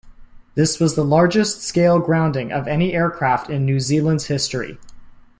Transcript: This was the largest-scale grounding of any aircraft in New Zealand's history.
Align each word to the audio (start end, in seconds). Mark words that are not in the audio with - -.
This 0.55 0.79
was 0.79 0.95
the 0.95 1.05
largest-scale 1.05 1.99
grounding 1.99 2.51
of 2.51 2.67
any 2.67 2.91
aircraft 2.91 3.51
in 3.51 3.65
New 3.65 3.79
Zealand's 3.79 4.25
history. 4.25 4.79